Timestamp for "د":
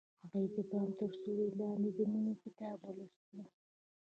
0.55-0.57, 1.97-1.99